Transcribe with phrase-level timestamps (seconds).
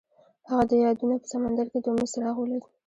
[0.49, 2.63] هغه د یادونه په سمندر کې د امید څراغ ولید.